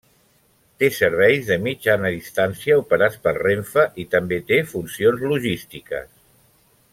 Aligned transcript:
Té 0.83 0.87
serveis 0.99 1.49
de 1.51 1.57
mitjana 1.67 2.11
distància 2.15 2.79
operats 2.85 3.19
per 3.27 3.35
Renfe 3.41 3.85
i 4.05 4.07
també 4.15 4.41
té 4.49 4.59
funcions 4.75 5.27
logístiques. 5.35 6.11